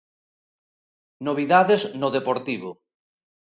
Novidades 1.27 1.81
no 2.01 2.09
Deportivo. 2.17 2.69